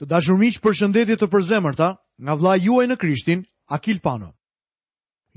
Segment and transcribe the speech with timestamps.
[0.00, 1.88] Të dashur miq, përshëndetje të përzemërta
[2.24, 4.30] nga vlla juaj në Krishtin, Akil Pano.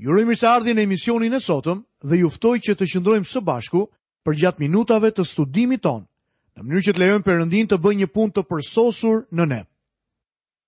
[0.00, 3.42] Ju urojmë së ardhi në emisionin e sotëm dhe ju ftoj që të qëndrojmë së
[3.44, 3.82] bashku
[4.24, 6.08] për gjatë minutave të studimit ton,
[6.56, 9.60] në mënyrë që të lejojmë Perëndin të bëjë një punë të përsosur në ne.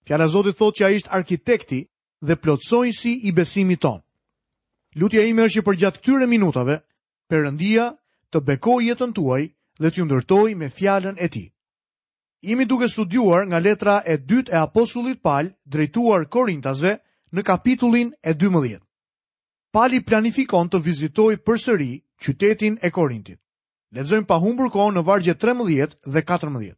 [0.07, 1.81] Fjala e Zotit thotë që ai është arkitekti
[2.29, 4.05] dhe plotësuesi i besimit ton.
[5.01, 6.83] Lutja ime është që për gjatë këtyre minutave
[7.33, 7.89] Perëndia
[8.29, 9.43] të bekojë jetën tuaj
[9.81, 11.49] dhe të ju ndërtoj me fjalën e tij.
[12.47, 16.93] Imi duke studuar nga letra e dytë e Apostullit Pal, drejtuar Korintasve,
[17.35, 18.77] në kapitullin e 12.
[19.75, 21.89] Pal planifikon të vizitoj për sëri
[22.23, 23.41] qytetin e Korintit.
[23.91, 26.71] Lexojmë pa humbur kohë në vargje 13 dhe 14.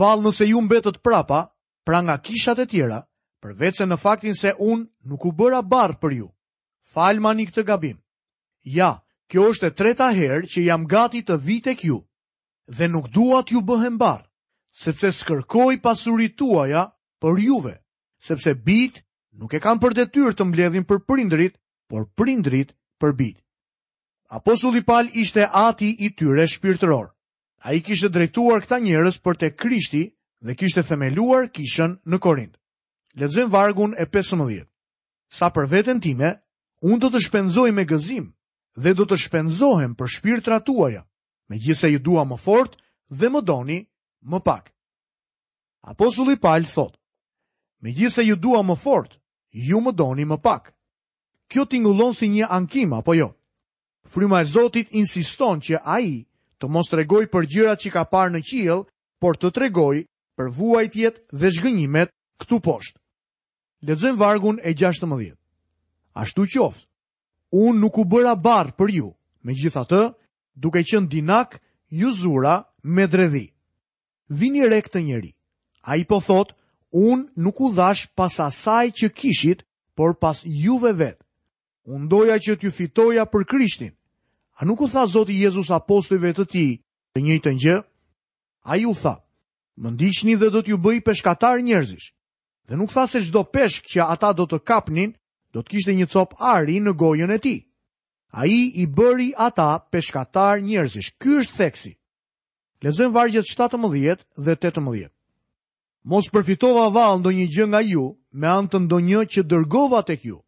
[0.00, 1.42] Val nëse ju mbetët prapa,
[1.84, 3.02] pra nga kishat e tjera,
[3.44, 6.30] përvecën në faktin se unë nuk u bëra barë për ju.
[6.94, 7.98] Falmani këtë gabim.
[8.80, 8.94] Ja,
[9.28, 11.36] kjo është e treta herë që jam gati të
[11.68, 12.00] tek ju,
[12.72, 14.24] dhe nuk duat ju bëhem barë
[14.72, 16.86] sepse skërkoj pasurit tuaja
[17.22, 17.74] për juve,
[18.18, 19.02] sepse bit
[19.36, 21.54] nuk e kam për detyrë të mbledhin për prindrit,
[21.88, 23.36] por prindrit për bit.
[24.32, 27.10] Apostulli Pal ishte ati i tyre shpirtëror.
[27.62, 30.04] A i kishtë drejtuar këta njërës për te krishti
[30.42, 32.56] dhe kishtë themeluar kishën në Korint.
[33.14, 34.64] Ledzojmë vargun e 15.
[35.28, 36.32] Sa për vetën time,
[36.82, 38.32] unë do të shpenzoj me gëzim
[38.80, 41.04] dhe do të shpenzohem për shpirtra tuaja,
[41.52, 42.78] me gjithse ju dua më fort
[43.12, 43.78] dhe më doni
[44.30, 44.72] më pak.
[45.82, 46.94] Apostulli Paul thot:
[47.82, 49.18] Me gjithë se ju dua më fort,
[49.50, 50.72] ju më doni më pak.
[51.50, 53.32] Kjo tingullon si një ankim, apo jo?
[54.06, 56.14] Fryma e Zotit insiston që a i
[56.58, 58.80] të mos të regoj për gjyrat që ka parë në qiel,
[59.20, 59.98] por të tregoj
[60.38, 62.98] për vuajtjet dhe zhgënjimet këtu poshtë.
[63.86, 65.34] Ledzojmë vargun e 16.
[66.14, 66.86] Ashtu qoftë,
[67.52, 69.10] unë nuk u bëra barë për ju,
[69.44, 70.02] me gjitha të,
[70.54, 73.51] duke qënë dinak, ju zura me dredhi
[74.32, 75.30] vini re këtë njeri.
[75.84, 76.54] A i po thot,
[76.92, 79.64] unë nuk u dhash pas asaj që kishit,
[79.96, 81.20] por pas juve vetë.
[81.92, 83.90] Unë doja që t'ju fitoja për Krishtin.
[84.58, 86.66] A nuk u tha Zotë Jezus apostojve të ti
[87.14, 87.78] të njëjtë gjë,
[88.70, 89.16] A i u tha,
[89.74, 92.14] më ndishtni dhe do t'ju bëj peshkatar njerëzish.
[92.70, 95.16] Dhe nuk tha se shdo peshk që ata do të kapnin,
[95.50, 97.56] do t'kishtë një copë ari në gojën e ti.
[98.30, 101.10] A i i bëri ata peshkatar njerëzish.
[101.18, 101.92] Ky është theksi.
[102.82, 105.10] Lezojmë vargjet 17 dhe 18.
[106.10, 108.04] Mos përfitova val ndo një gjë nga ju,
[108.34, 110.38] me anë të ndo një që dërgova të kju.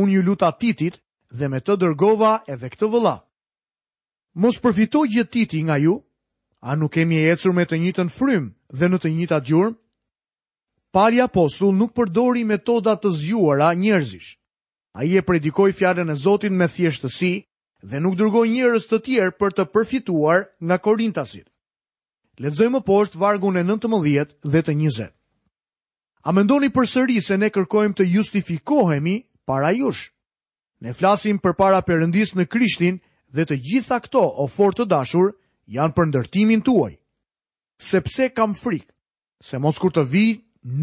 [0.00, 0.96] Unë ju luta titit
[1.36, 3.14] dhe me të dërgova edhe këtë vëla.
[4.40, 5.98] Mos përfito gjë titi nga ju,
[6.64, 8.48] a nuk kemi e ecur me të njitën frym
[8.78, 9.76] dhe në të njëta gjurëm?
[10.92, 14.38] Pari apostull nuk përdori metoda të zjuara njerëzish.
[14.96, 17.32] A i e predikoj fjallën e Zotin me thjeshtësi
[17.82, 21.48] dhe nuk dërgoj njërës të tjerë për të përfituar nga korintasit.
[22.38, 25.10] Ledzoj më poshtë vargun e 19 dhe të 20.
[26.22, 29.16] A mendoni për sëri se ne kërkojmë të justifikohemi
[29.46, 30.10] para jush?
[30.82, 33.00] Ne flasim për para përëndis në krishtin
[33.34, 35.32] dhe të gjitha këto ofor të dashur
[35.66, 36.94] janë për ndërtimin tuaj.
[37.82, 38.92] Sepse kam frikë,
[39.42, 40.24] se mos kur të vi,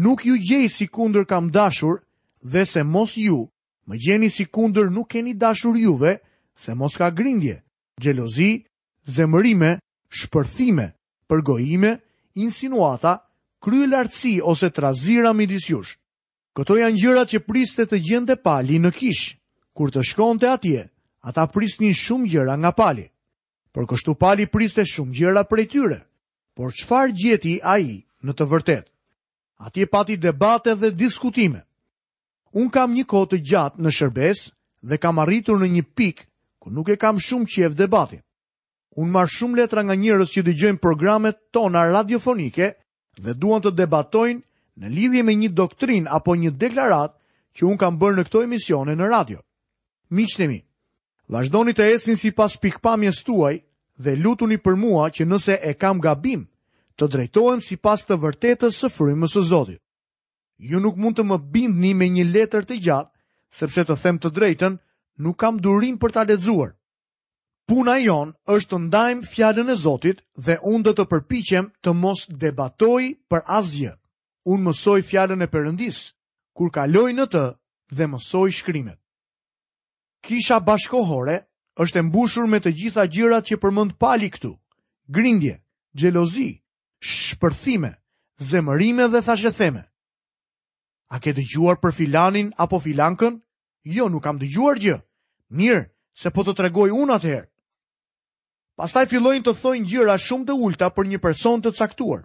[0.04, 2.04] nuk ju gjej si kunder kam dashur
[2.44, 3.46] dhe se mos ju,
[3.88, 6.18] më gjeni si kunder nuk keni dashur juve,
[6.60, 7.56] se mos ka grindje,
[7.96, 8.52] gjelozi,
[9.08, 9.70] zemërime,
[10.18, 10.90] shpërthime,
[11.30, 11.94] përgojime,
[12.36, 13.14] insinuata,
[13.64, 15.96] kryelartësi ose trazira midis jush.
[16.56, 19.22] Këto janë gjërat që priste të gjende pali në kish.
[19.72, 20.84] Kur të shkonte atje,
[21.24, 23.06] ata prisnin shumë gjëra nga pali.
[23.72, 26.00] Por kështu pali priste shumë gjëra prej tyre.
[26.56, 28.86] Por qëfar gjeti a i në të vërtet?
[29.64, 31.62] Atje pati debate dhe diskutime.
[32.52, 34.40] Unë kam një kohë të gjatë në shërbes
[34.90, 36.28] dhe kam arritur në një pikë
[36.60, 38.20] ku nuk e kam shumë që debatin.
[39.00, 42.66] Unë marë shumë letra nga njërës që dëgjojnë programet tona radiofonike
[43.22, 44.40] dhe duan të debatojnë
[44.80, 47.14] në lidhje me një doktrin apo një deklarat
[47.56, 49.40] që unë kam bërë në këto emisione në radio.
[50.10, 50.60] Miqtemi,
[51.30, 53.56] vazhdoni të esin si pas pikpamje stuaj
[54.02, 56.44] dhe lutuni për mua që nëse e kam gabim,
[56.96, 59.80] të drejtojmë si pas të vërtetës së frymës së Zotit.
[60.60, 63.10] Ju nuk mund të më bindni me një letër të gjatë,
[63.56, 64.74] sepse të them të drejtën,
[65.20, 66.70] nuk kam durim për ta lexuar.
[67.68, 72.20] Puna jon është të ndajm fjalën e Zotit dhe unë do të përpiqem të mos
[72.42, 73.92] debatoj për asgjë.
[74.50, 75.98] Unë mësoj fjalën e Perëndis
[76.56, 77.44] kur kaloj në të
[77.96, 78.98] dhe mësoj shkrimet.
[80.24, 81.36] Kisha bashkohore
[81.82, 84.52] është e mbushur me të gjitha gjërat që përmend Pali këtu:
[85.14, 85.56] grindje,
[85.98, 86.50] xhelozi,
[87.10, 87.92] shpërthime,
[88.50, 89.82] zemërime dhe thashetheme.
[91.08, 93.38] A ke dëgjuar për filanin apo filankën?
[93.94, 94.80] Jo, nuk kam dëgjuar gjë.
[94.80, 94.98] Gjë.
[95.58, 97.48] Mirë, se po të tregoj unë atëherë.
[98.80, 102.22] Pastaj fillojnë të thojnë gjëra shumë të ulta për një person të caktuar.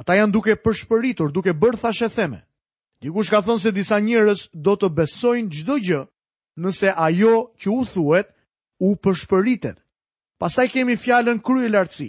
[0.00, 2.40] Ata janë duke përshpëritur, duke bërë thashe theme.
[3.04, 6.00] Dikush ka thënë se disa njërës do të besojnë gjdo gjë
[6.64, 8.32] nëse ajo që u thuet
[8.80, 9.78] u përshpëritet.
[10.38, 12.08] Pastaj kemi fjallën kry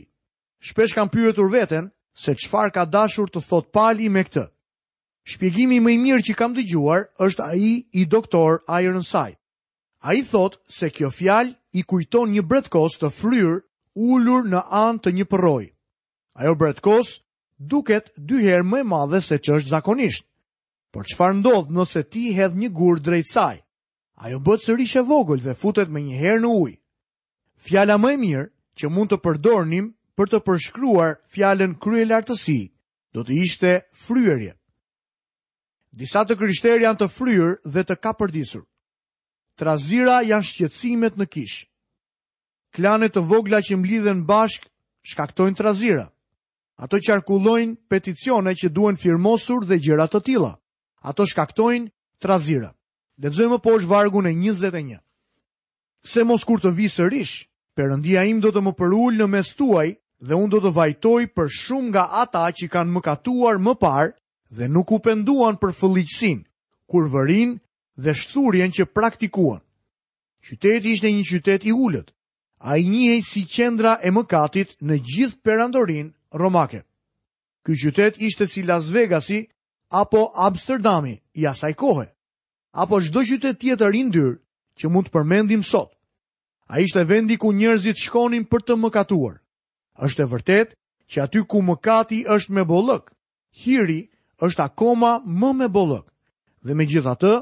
[0.65, 4.47] Shpesh kam pyretur veten se qfar ka dashur të thot pali me këtë.
[5.29, 9.37] Shpjegimi më i mirë që kam dëgjuar është ai i doktor Ironside.
[10.05, 13.53] A i thot se kjo fjal i kujton një bretkos të fryr
[14.07, 15.63] ullur në anë të një përroj.
[16.37, 17.15] Ajo bretkos
[17.71, 20.27] duket dyher më e madhe se që është zakonisht.
[20.93, 23.55] Por qëfar ndodhë nëse ti hedhë një gurë drejt saj?
[24.21, 26.77] Ajo bëtë së rishë e vogël dhe futet me një herë në ujë.
[27.65, 28.45] Fjala më e mirë
[28.77, 32.59] që mund të përdornim për të përshkruar fjallën krye lartësi,
[33.15, 33.73] do të ishte
[34.05, 34.53] fryërje.
[36.03, 38.67] Disa të kryshterë janë të fryër dhe të ka përdisur
[39.57, 41.55] trazira janë shqetësimet në kish.
[42.75, 44.67] Klanet të vogla që mblidhen bashk
[45.07, 46.07] shkaktojnë trazira.
[46.75, 50.51] Ato qarkullojnë peticione që duen firmosur dhe gjërat të tila.
[51.07, 51.87] Ato shkaktojnë
[52.19, 52.73] trazira.
[53.21, 54.97] Letëzojmë po është vargun e 21.
[56.03, 57.45] Se mos kur të visë rish,
[57.77, 59.87] përëndia im do të më përullë në mes tuaj
[60.19, 64.11] dhe unë do të vajtoj për shumë nga ata që kanë më katuar më parë
[64.57, 66.43] dhe nuk u penduan për fëllicësin,
[66.91, 67.55] kur vërinë
[67.97, 69.59] dhe shturjen që praktikuan.
[70.45, 72.11] Qyteti ishte një qytet i ullët,
[72.61, 76.83] a i njëhej si qendra e mëkatit në gjithë perandorin romake.
[77.65, 79.47] Ky qytet ishte si Las Vegasi
[79.89, 82.07] apo Amsterdami i asaj kohe,
[82.73, 84.35] apo çdo qytet tjetër i ndyrë
[84.77, 85.95] që mund të përmendim sot.
[86.67, 89.39] Ai ishte vendi ku njerëzit shkonin për të mëkatuar.
[90.05, 90.69] Është e vërtet
[91.09, 93.09] që aty ku mëkati është me bollëk,
[93.63, 94.09] hiri
[94.45, 96.05] është akoma më me bollëk.
[96.65, 97.33] Dhe megjithatë,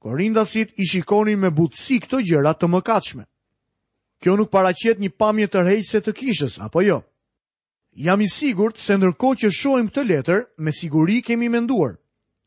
[0.00, 3.26] Korindasit i shikonin me butësi këto gjëra të mëkatshme.
[4.20, 6.96] Kjo nuk paraqet një pamje të se të kishës, apo jo?
[8.06, 11.98] Jam i sigurt se ndërko që shojmë këtë letër, me siguri kemi menduar.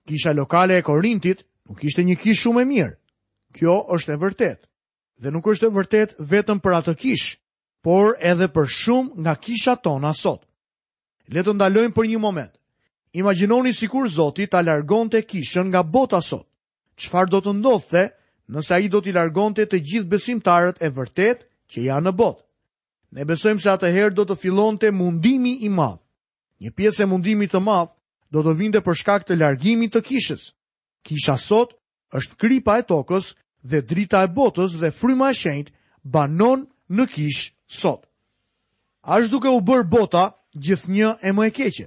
[0.07, 2.94] Kisha lokale e Korintit nuk ishte një kishë shumë e mirë.
[3.53, 4.59] Kjo është e vërtet.
[5.21, 7.38] Dhe nuk është e vërtet vetëm për atë kishë,
[7.85, 10.41] por edhe për shumë nga kisha tona sot.
[11.29, 12.53] Letë ndalojmë për një moment.
[13.21, 16.50] Imaginoni sikur Zoti ta largonte kishën nga bota sot
[17.03, 21.45] qëfar do të ndodhte nëse nësa i do t'i largonte të gjithë besimtarët e vërtet
[21.71, 22.41] që janë në botë.
[23.13, 24.35] Ne besojmë se atëherë do të
[24.81, 26.00] të mundimi i madhë.
[26.63, 27.91] Një pjesë e mundimi të madhë
[28.33, 30.44] do të vinde për shkak të largimi të kishës.
[31.05, 31.73] Kisha sot
[32.17, 35.73] është kripa e tokës dhe drita e botës dhe fryma e shenjt
[36.03, 36.65] banon
[36.95, 38.05] në kishë sot.
[39.03, 40.23] Ashtë duke u bërë bota
[40.55, 41.85] gjithë një e më e keqe.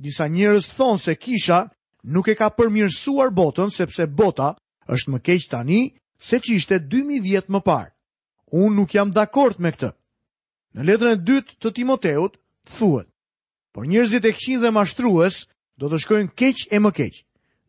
[0.00, 1.58] Disa njërës thonë se kisha
[2.04, 4.56] nuk e ka përmirësuar botën sepse bota
[4.88, 5.80] është më keq tani
[6.18, 7.92] se ç'ishte 2000 vjet më parë.
[8.52, 9.92] Unë nuk jam dakord me këtë.
[10.74, 12.36] Në letrën e dytë të Timoteut
[12.66, 13.08] thuhet:
[13.74, 15.46] Por njerëzit e këqij dhe mashtrues
[15.78, 17.14] do të shkojnë keq e më keq,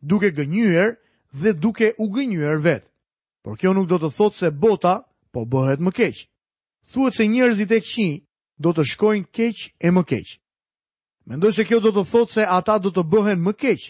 [0.02, 0.96] duke gënjur
[1.42, 2.84] dhe duke u gënjur vet.
[3.42, 6.16] Por kjo nuk do të thotë se bota po bëhet më keq.
[6.92, 8.12] Thuhet se njerëzit e këqij
[8.62, 10.28] do të shkojnë keq e më keq.
[11.26, 13.80] Mendoj se kjo do të thotë se ata do të bëhen më keq,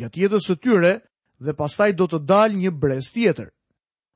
[0.00, 0.90] gjatë jetës së tyre
[1.44, 3.48] dhe pastaj do të dalë një brez tjetër.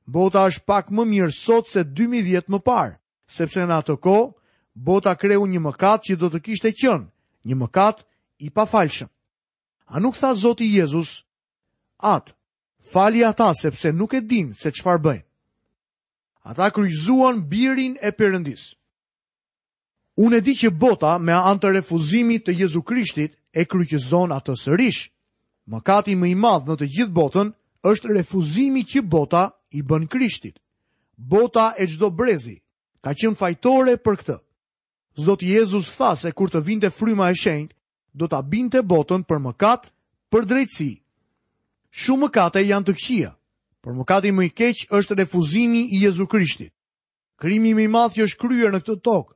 [0.05, 2.97] Bota është pak më mirë sot se 2000 vjet më parë,
[3.37, 4.31] sepse në atë kohë
[4.87, 7.05] bota kreu një mëkat që do të kishte qenë
[7.47, 8.03] një mëkat
[8.45, 9.09] i pafalshëm.
[9.93, 11.23] A nuk tha Zoti Jezus,
[12.03, 12.33] atë,
[12.91, 15.23] fali ata sepse nuk e din se çfarë bëjnë.
[16.47, 18.73] Ata kryzuan birin e përëndis.
[20.17, 24.55] Unë e di që bota me antë refuzimit të Jezu Krishtit e kryqëzon atë
[25.67, 27.49] Mëkati më i madh në të gjithë botën
[27.91, 29.41] është refuzimi që bota
[29.75, 30.55] i bën Krishtit.
[31.17, 32.57] Bota e çdo brezi
[33.03, 34.35] ka qenë fajtore për këtë.
[35.25, 37.75] Zoti Jezus tha se kur të vinte fryma e shenjtë,
[38.17, 39.91] do ta binte botën për mëkat,
[40.31, 40.91] për drejtësi.
[42.01, 43.31] Shumë mëkate janë të këqija,
[43.83, 46.71] por mëkati më i keq është refuzimi i Jezu Krishtit.
[47.37, 49.33] Krimi më i madh që është kryer në këtë tokë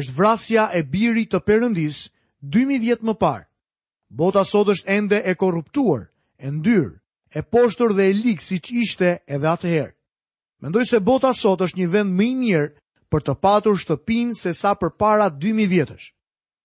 [0.00, 2.04] është vrasja e birit të Perëndis
[2.56, 3.46] 2000 vjet më parë.
[4.10, 6.00] Bota sot është ende e korruptuar,
[6.38, 6.90] e ndyrë,
[7.34, 9.94] e poshtër dhe e likë si që ishte edhe atëherë.
[10.62, 12.66] Mendoj se bota sot është një vend më i mirë
[13.10, 16.08] për të patur shtëpin se sa për para 2000 vjetësh.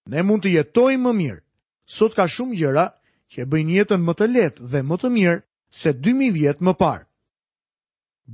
[0.09, 1.41] Ne mund të jetojmë më mirë.
[1.85, 2.87] Sot ka shumë gjëra
[3.29, 5.37] që e bëjnë jetën më të letë dhe më të mirë
[5.81, 7.05] se 2000 vjetë më parë.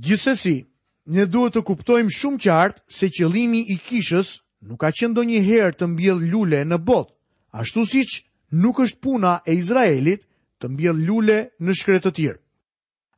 [0.04, 0.56] Gjithsesi,
[1.12, 4.38] ne duhet të kuptojmë shumë qartë se qëlimi i kishës
[4.68, 7.12] nuk ka qëndo një herë të mbjell lule në botë,
[7.60, 10.24] ashtu si që nuk është puna e Izraelit
[10.60, 12.38] të mbjell lule në shkretë të tjirë.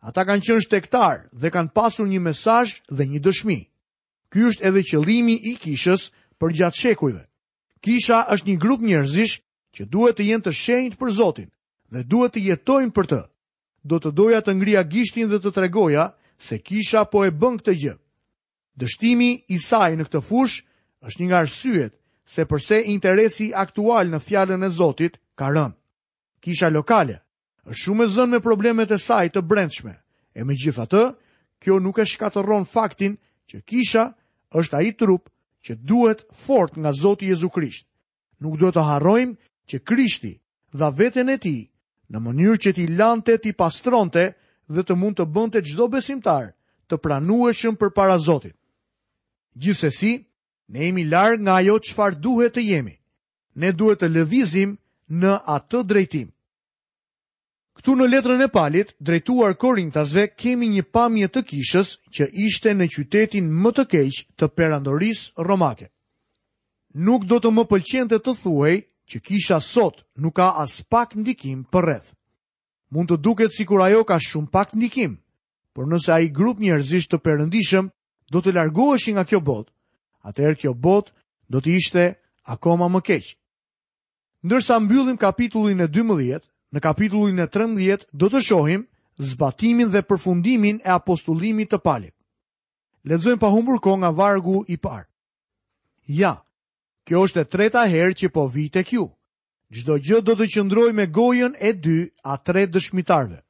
[0.04, 3.58] Ata kanë qënë shtektar dhe kanë pasur një mesaj dhe një dëshmi.
[4.30, 7.22] Ky është edhe qëllimi i kishës për gjatë shekujve.
[7.80, 9.34] Kisha është një grup njerëzish
[9.76, 11.50] që duhet të jenë të shenjt për Zotin
[11.92, 13.20] dhe duhet të jetojnë për të.
[13.84, 16.04] Do të doja të ngria gishtin dhe të tregoja
[16.38, 17.94] se kisha po e bën këtë gjë.
[18.76, 20.62] Dështimi i saj në këtë fush
[21.04, 21.92] është një nga rësyet
[22.24, 25.72] se përse interesi aktual në fjallën e Zotit ka rën.
[26.40, 27.20] Kisha lokale,
[27.66, 29.94] është shumë e zënë me problemet e saj të brendshme,
[30.38, 31.04] e me gjitha të,
[31.62, 33.14] kjo nuk e shkatoron faktin
[33.50, 34.04] që kisha
[34.52, 35.30] është aji trup
[35.64, 37.86] që duhet fort nga Zotë Jezu Krisht.
[38.42, 39.36] Nuk duhet të harrojmë
[39.70, 40.34] që Krishti
[40.76, 41.56] dha veten e ti
[42.12, 44.34] në mënyrë që ti lante, ti pastronte
[44.68, 46.52] dhe të mund të bënte gjdo besimtar
[46.88, 48.52] të pranueshëm për para Zotit.
[49.56, 50.12] Gjithsesi,
[50.68, 52.96] ne jemi larë nga ajo qëfar duhet të jemi.
[53.56, 54.76] Ne duhet të lëvizim
[55.10, 56.30] në atë drejtim.
[57.74, 62.86] Këtu në letrën e palit, drejtuar Korintasve, kemi një pamje të kishës që ishte në
[62.94, 65.88] qytetin më të keq të perandoris romake.
[66.94, 68.74] Nuk do të më pëlqente të thuej
[69.10, 72.14] që kisha sot nuk ka as pak ndikim për rreth.
[72.94, 75.18] Mund të duket si kur ajo ka shumë pak ndikim,
[75.74, 77.88] por nëse a i grup njerëzisht të perëndishëm,
[78.30, 79.66] do të largoheshin nga kjo bot,
[80.22, 81.10] atëherë kjo bot
[81.50, 82.04] do të ishte
[82.46, 83.34] akoma më keqë
[84.44, 86.44] ndërsa mbyllim kapitullin e 12,
[86.76, 88.82] në kapitullin e 13 do të shohim
[89.16, 92.12] zbatimin dhe përfundimin e apostullimit të palit.
[93.08, 95.08] Ledzojmë pa humbur ko nga vargu i parë.
[96.08, 96.34] Ja,
[97.08, 99.06] kjo është e treta herë që po vite kju.
[99.74, 103.40] Gjdo gjë do të qëndroj me gojën e dy a tre dëshmitarve.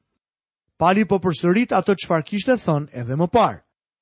[0.79, 3.59] Pali po përsërit atë qëfar kishte thënë edhe më parë.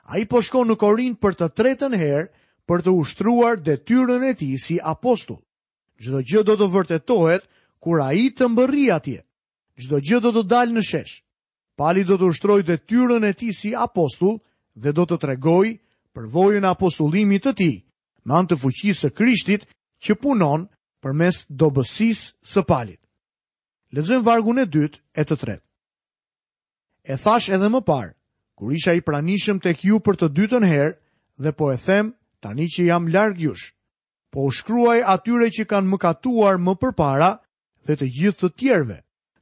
[0.09, 2.29] A i po shko në korin për të tretën herë
[2.69, 5.42] për të ushtruar detyrën e ti si apostull.
[6.03, 7.45] Gjdo gjë do të vërtetohet
[7.83, 9.19] kur a i të mbërri atje.
[9.79, 11.13] Gjdo gjë do të dalë në shesh.
[11.79, 14.35] Pali do të ushtroj dhe tyrën e ti si apostull
[14.83, 15.65] dhe do të tregoj
[16.13, 17.71] për vojën apostullimit të ti,
[18.27, 19.63] anë të fuqisë së krishtit
[20.03, 20.67] që punon
[21.03, 22.99] për mes dobësis së palit.
[23.93, 25.65] Lezëm vargun e dytë e të tretë.
[27.13, 28.13] E thash edhe më parë,
[28.57, 30.97] kur isha i pranishëm të kju për të dytën herë
[31.43, 33.71] dhe po e them tani që jam largjush
[34.33, 37.29] po u shkruaj atyre që kanë mëkatuar më përpara
[37.85, 38.95] dhe të gjithë të tjerve,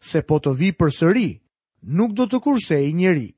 [0.03, 1.29] se po të vi për sëri,
[1.97, 3.29] nuk do të kurse i njeri,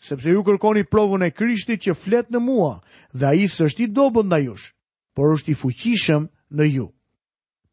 [0.00, 2.76] sepse ju kërkoni provën e krishti që flet në mua
[3.12, 4.70] dhe a i sështi dobën nda jush,
[5.16, 6.86] por është i fuqishëm në ju.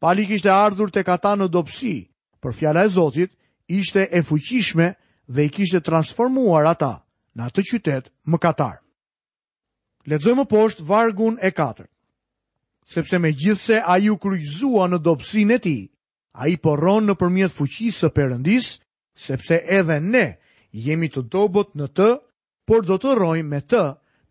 [0.02, 1.94] Pali kishte ardhur të kata në dopsi,
[2.42, 3.30] për fjala e Zotit,
[3.70, 4.92] ishte e fuqishme
[5.30, 7.06] dhe i kishte transformuar ata
[7.38, 8.82] në atë qytet më katar.
[10.10, 11.86] Ledzojmë poshtë vargun e katër
[12.88, 15.74] sepse me gjithse a ju kryzua në dopsin e ti,
[16.40, 18.68] a i poron në përmjet fuqisë së përëndis,
[19.12, 20.26] sepse edhe ne
[20.72, 22.08] jemi të dobot në të,
[22.64, 23.82] por do të rojnë me të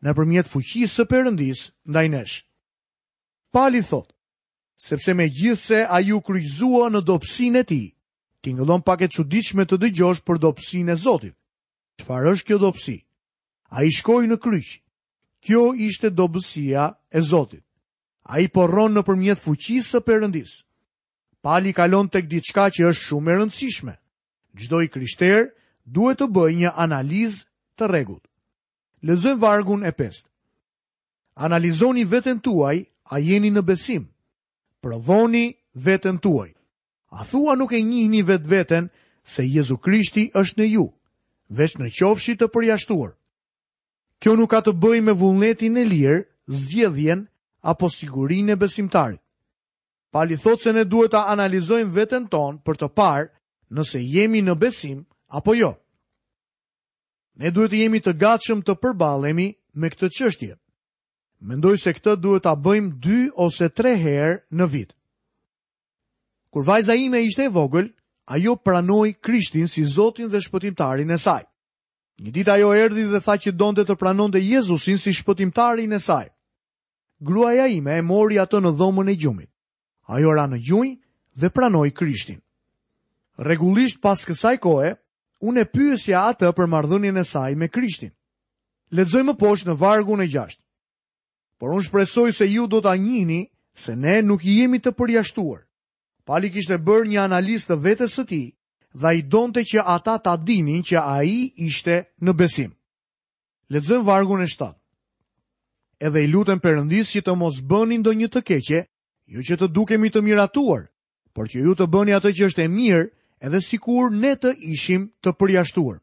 [0.02, 1.60] në përmjet fuqisë së përëndis
[1.92, 2.36] ndaj nesh.
[3.54, 4.10] Pali thot,
[4.74, 7.84] sepse me gjithse a ju kryzua në dopsin e ti,
[8.42, 11.38] ti ngëllon pak e qudishme të dëgjosh për dopsin e Zotit.
[12.02, 12.98] Qëfar është kjo dopsi?
[13.70, 14.82] A i shkoj në kryqë.
[15.46, 17.66] Kjo ishte dobësia e Zotit
[18.28, 20.58] a i porron në përmjet fuqisë së përëndis.
[21.42, 23.94] Pali kalon tek diçka që është shumë e rëndësishme.
[24.60, 25.46] Gjdoj i krishter
[25.86, 27.44] duhet të bëj një analiz
[27.80, 28.24] të regut.
[29.06, 30.26] Lëzëm vargun e pest.
[31.38, 34.08] Analizoni vetën tuaj, a jeni në besim.
[34.84, 35.46] Provoni
[35.86, 36.50] vetën tuaj.
[37.16, 38.90] A thua nuk e njihni vetë vetën
[39.24, 40.86] se Jezu Krishti është në ju,
[41.56, 43.14] veç në qofshi të përjashtuar.
[44.20, 46.18] Kjo nuk ka të bëj me vullnetin e lirë,
[46.48, 47.28] zjedhjen,
[47.68, 49.20] apo sigurinë e besimtarit.
[50.16, 53.28] Pali thot se ne duhet ta analizojmë veten tonë për të parë
[53.76, 55.02] nëse jemi në besim
[55.36, 55.74] apo jo.
[57.42, 59.48] Ne duhet të jemi të gatshëm të përballemi
[59.78, 60.54] me këtë çështje.
[61.48, 64.90] Mendoj se këtë duhet ta bëjmë 2 ose 3 herë në vit.
[66.50, 67.92] Kur vajza ime ishte e vogël,
[68.34, 71.44] ajo pranoi Krishtin si Zotin dhe Shpëtimtarin e saj.
[72.24, 76.32] Një ditë ajo erdhi dhe tha që donte të pranonte Jezusin si Shpëtimtarin e saj
[77.20, 79.50] gruaja ime e mori atë në dhomën e gjumit.
[80.08, 80.90] Ajo ra në gjunj
[81.40, 82.40] dhe pranoi Krishtin.
[83.38, 84.94] Rregullisht pas kësaj kohe,
[85.42, 88.14] unë pyesja atë për marrëdhënien e saj me Krishtin.
[88.92, 90.62] Ledzoj më poshtë në vargun e 6.
[91.58, 93.42] Por unë shpresoj se ju do ta njihni
[93.74, 95.64] se ne nuk jemi të përjashtuar.
[96.26, 98.48] Pali kishte bërë një analistë të vetës së tij
[98.98, 102.72] dhe ai donte që ata ta dinin që ai ishte në besim.
[103.70, 104.48] Lexojmë vargun e
[106.00, 108.82] edhe i lutem Perëndis që të mos bëni ndonjë të keqe,
[109.28, 110.84] ju jo që të dukemi të miratuar,
[111.34, 113.08] por që ju të bëni atë që është e mirë,
[113.42, 116.00] edhe sikur ne të ishim të përjashtuar.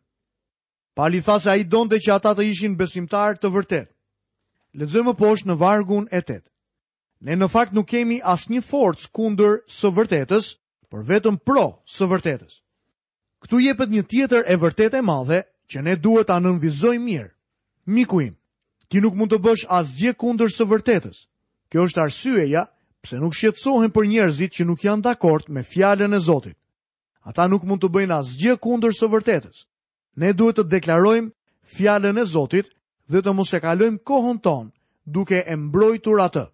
[0.95, 3.89] Pali tha se a i donde që ata të ishin besimtar të vërtet.
[4.79, 6.51] Ledzëmë poshtë në vargun e tetë.
[7.25, 10.45] Ne në fakt nuk kemi asë një forcë kunder së vërtetës,
[10.91, 12.61] për vetëm pro së vërtetës.
[13.43, 17.31] Këtu jepet një tjetër e vërtet e madhe që ne duhet anë nënvizoj mirë,
[17.95, 18.23] miku
[18.95, 21.25] ti nuk mund të bësh asgjë kundër së vërtetës.
[21.73, 22.61] Kjo është arsyeja
[23.03, 26.55] pse nuk shqetësohen për njerëzit që nuk janë dakord me fjalën e Zotit.
[27.27, 29.65] Ata nuk mund të bëjnë asgjë kundër së vërtetës.
[30.21, 31.35] Ne duhet të deklarojmë
[31.75, 32.71] fjalën e Zotit
[33.11, 34.71] dhe të mos e kalojmë kohën tonë
[35.15, 36.45] duke e mbrojtur atë.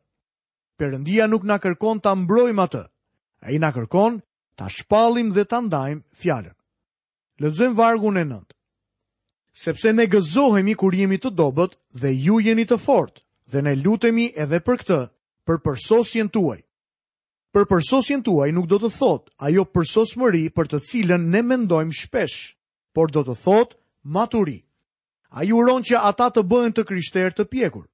[0.81, 2.83] Perëndia nuk na kërkon ta mbrojmë atë.
[3.53, 4.17] Ai na kërkon
[4.57, 6.57] ta shpallim dhe ta ndajmë fjalën.
[7.41, 8.49] Lexojmë vargun e 9
[9.63, 13.21] sepse ne gëzohemi kur jemi të dobët dhe ju jeni të fortë
[13.53, 15.01] dhe ne lutemi edhe për këtë,
[15.47, 16.61] për përsosjen tuaj.
[17.55, 21.97] Për përsosjen tuaj nuk do të thot ajo përsos mëri për të cilën ne mendojmë
[22.01, 22.37] shpesh,
[22.95, 23.75] por do të thot
[24.15, 24.61] maturi.
[25.35, 27.85] A ju uron që ata të bëhen të kryshter të pjekur.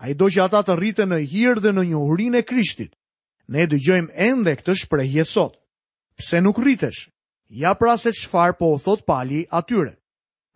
[0.00, 2.92] A i do që ata të rritë në hirë dhe në një e krishtit.
[3.52, 5.54] Ne dëgjojmë ende këtë shprejhje sot.
[6.16, 7.10] Pse nuk rritesh?
[7.48, 9.94] Ja pra se qfar po o thot pali atyre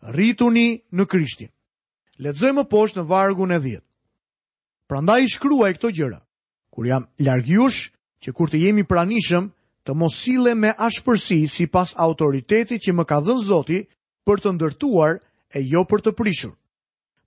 [0.03, 1.51] rrituni në Krishtin.
[2.19, 3.83] Lexoj më poshtë në vargun e 10.
[4.89, 6.21] Prandaj shkruaj këto gjëra.
[6.73, 7.47] Kur jam larg
[8.19, 9.51] që kur të jemi pranishëm,
[9.85, 13.87] të mosile me ashpërsi si pas autoritetit që më ka dhënë Zoti
[14.27, 15.21] për të ndërtuar
[15.55, 16.55] e jo për të prishur.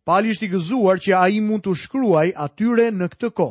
[0.03, 3.49] Pali është i gëzuar që a i mund të shkruaj atyre në këtë ko.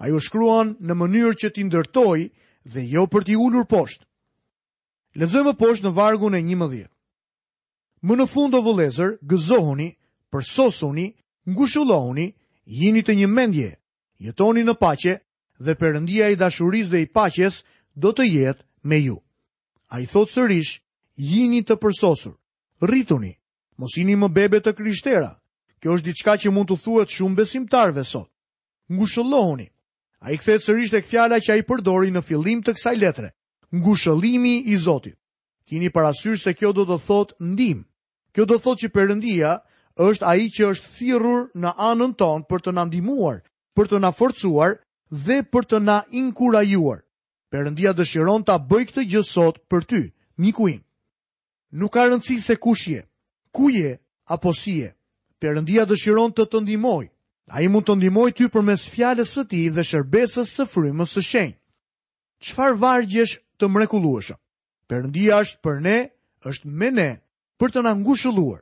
[0.00, 2.18] A ju shkruan në mënyrë që t'i ndërtoj
[2.72, 4.06] dhe jo për t'i ullur poshtë.
[5.20, 6.94] Ledzojmë poshtë në vargun e një mëdhjetë.
[8.00, 9.90] Më në fund o vëlezër, gëzohuni,
[10.32, 11.10] përsosuni,
[11.52, 12.26] ngushullohuni,
[12.64, 13.74] jini të një mendje,
[14.24, 15.18] jetoni në pache
[15.60, 17.60] dhe përëndia i dashuris dhe i paches
[17.94, 19.18] do të jetë me ju.
[19.92, 20.78] A i thotë sërish,
[21.16, 22.32] jini të përsosur,
[22.80, 23.34] rrituni,
[23.76, 25.36] mosini më bebe të kryshtera.
[25.80, 28.28] kjo është diçka që mund të thuet shumë besimtarve sot.
[28.92, 29.66] Ngushullohuni,
[30.20, 33.28] a i kthetë sërish dhe këfjala që a i përdori në fillim të kësaj letre,
[33.80, 35.16] ngushëllimi i Zotit.
[35.64, 37.80] Kini parasysh se kjo do të thotë ndim.
[38.34, 39.52] Kjo do thot që përëndia
[40.06, 43.38] është aji që është thirur në anën tonë për të nëndimuar,
[43.78, 44.76] për të në forcuar
[45.24, 47.00] dhe për të në inkurajuar.
[47.50, 50.02] Përëndia dëshiron të bëj këtë gjësot për ty,
[50.44, 50.78] një kuin.
[51.80, 53.00] Nuk ka rëndësi se kushje,
[53.58, 53.90] kuje
[54.36, 54.92] apo sije.
[55.42, 57.04] Përëndia dëshiron të të ndimoj.
[57.50, 61.16] A i mund të ndimoj ty për mes fjale së ti dhe shërbesës së frymës
[61.16, 61.56] së shenjë.
[62.46, 64.38] Qfar vargjesh të mrekulueshëm?
[64.88, 65.96] Përëndia është për ne,
[66.50, 67.08] është me ne
[67.60, 68.60] për të na ngushëlluar.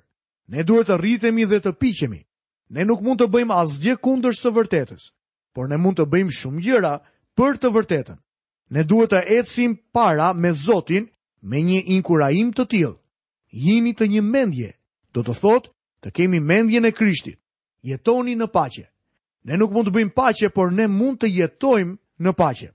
[0.53, 2.21] Ne duhet të rritemi dhe të piqemi.
[2.75, 5.05] Ne nuk mund të bëjmë asgjë kundër së vërtetës,
[5.55, 6.95] por ne mund të bëjmë shumë gjëra
[7.39, 8.19] për të vërtetën.
[8.75, 11.07] Ne duhet të ecim para me Zotin
[11.49, 12.95] me një inkurajim të tillë.
[13.65, 14.71] Jini të një mendje,
[15.15, 15.71] do të thotë
[16.03, 17.39] të kemi mendjen e Krishtit.
[17.89, 18.89] Jetoni në paqe.
[19.47, 22.71] Ne nuk mund të bëjmë paqe, por ne mund të jetojmë në paqe.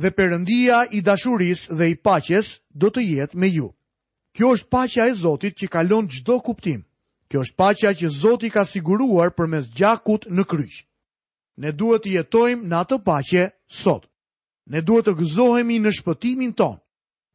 [0.00, 3.72] Dhe Perëndia i dashurisë dhe i paqes do të jetë me ju.
[4.32, 6.80] Kjo është paqja e Zotit që kalon çdo kuptim.
[7.28, 10.74] Kjo është paqja që Zoti ka siguruar përmes gjakut në kryq.
[11.60, 13.44] Ne duhet të jetojmë në atë paqe
[13.82, 14.08] sot.
[14.72, 16.76] Ne duhet të gëzohemi në shpëtimin ton.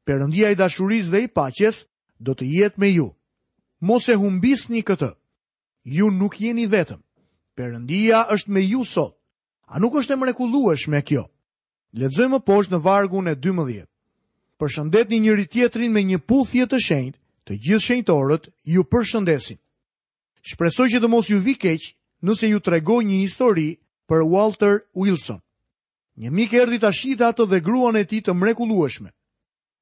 [0.05, 1.75] Perëndia e dashurisë dhe e paqes
[2.25, 3.07] do të jetë me ju.
[3.87, 5.11] Mos e humbisni këtë.
[5.97, 7.01] Ju nuk jeni vetëm.
[7.57, 9.13] Perëndia është me ju sot.
[9.67, 11.23] A nuk është e mrekullueshme kjo?
[11.99, 13.85] Lexojmë poshtë në vargun e 12
[14.61, 17.15] përshëndet një njëri tjetrin me një puthje të shenjt,
[17.45, 19.57] të gjithë shenjtorët ju përshëndesin.
[20.49, 21.83] Shpresoj që të mos ju vi keq
[22.25, 23.69] nëse ju tregoj një histori
[24.09, 25.39] për Walter Wilson.
[26.17, 29.11] Një mik erdhi ta shita atë dhe gruan e tij të mrekullueshme.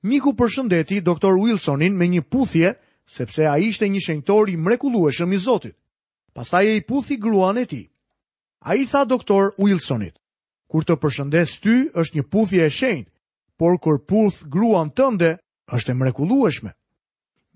[0.04, 2.76] Miku përshëndeti doktor Wilsonin me një puthje
[3.08, 5.76] sepse ai ishte një shenjtor i mrekullueshëm i Zotit.
[6.36, 7.88] Pastaj e i puthi gruan e tij.
[8.68, 10.20] Ai tha doktor Wilsonit:
[10.68, 13.10] "Kur të përshëndes ty është një puthje e shenjtë,
[13.58, 15.38] por kur puth gruan tënde,
[15.72, 16.72] është e mrekullueshme.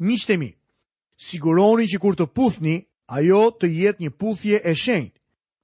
[0.01, 0.49] Miqtë mi,
[1.19, 2.75] siguroni që kur të puthni,
[3.17, 5.17] ajo të jetë një puthje e shenjtë.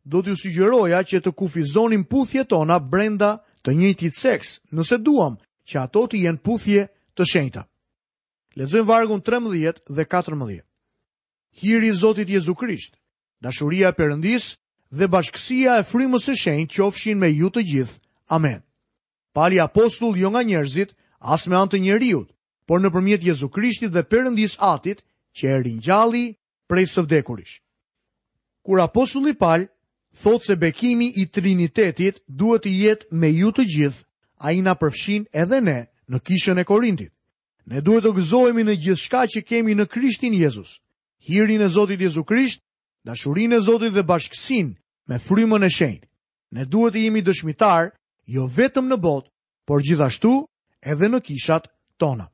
[0.05, 5.75] Do t'ju sugjeroja që të kufizonim puthje tona brenda të njëjtit seks, nëse duam që
[5.81, 6.83] ato të jenë puthje
[7.17, 7.63] të shenjta.
[8.55, 10.61] Lexojmë vargun 13 dhe 14.
[11.61, 12.99] Hiri i Zotit Jezu Krisht,
[13.41, 14.53] dashuria e Perëndis
[14.91, 17.97] dhe bashkësia e Frymës së Shenjtë qofshin me ju të gjithë.
[18.29, 18.64] Amen
[19.35, 22.29] pali apostull jo nga njerëzit, as me antë njeriut,
[22.67, 25.03] por në përmjet Jezu Krishtit dhe përëndis atit
[25.37, 26.25] që e rinjali
[26.69, 27.59] prej së vdekurish.
[28.65, 29.67] Kur apostulli pal,
[30.21, 34.05] thot se bekimi i trinitetit duhet të jetë me ju të gjithë,
[34.45, 37.11] a i na përfshin edhe ne në kishën e Korintit.
[37.65, 40.79] Ne duhet të gëzojmi në gjithë shka që kemi në Krishtin Jezus,
[41.27, 42.63] hirin e Zotit Jezu Krisht,
[43.03, 44.75] dashurin e Zotit dhe bashkësin
[45.07, 46.07] me frymën e shenjë.
[46.55, 47.91] Ne duhet të jemi dëshmitar
[48.33, 49.29] jo vetëm në botë,
[49.69, 50.31] por gjithashtu
[50.83, 52.27] edhe në kishat tona.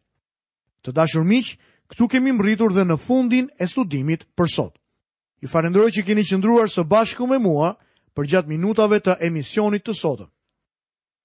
[0.83, 1.55] Të dashur miq,
[1.91, 4.73] këtu kemi mbërritur dhe në fundin e studimit për sot.
[5.41, 7.73] Ju falenderoj që keni qëndruar së bashku me mua
[8.15, 10.29] për gjatë minutave të emisionit të sotëm.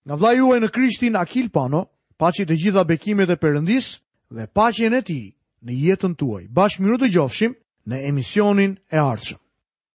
[0.07, 1.85] Nga vla juaj në krishtin Akil Pano,
[2.17, 3.89] paci të gjitha bekimet e përëndis
[4.31, 5.21] dhe paqen e ti
[5.67, 6.47] në jetën tuaj.
[6.51, 7.57] Bashkë minut të gjofshim
[7.91, 9.46] në emisionin e ardhshëm.